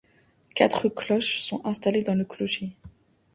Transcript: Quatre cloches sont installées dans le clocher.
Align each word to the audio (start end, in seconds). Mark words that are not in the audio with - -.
Quatre 0.55 0.89
cloches 0.89 1.41
sont 1.43 1.63
installées 1.63 2.01
dans 2.01 2.15
le 2.15 2.25
clocher. 2.25 2.71